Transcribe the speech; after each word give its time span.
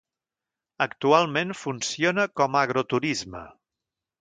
Actualment 0.85 1.53
funciona 1.65 2.25
com 2.41 2.59
agroturisme. 2.63 3.45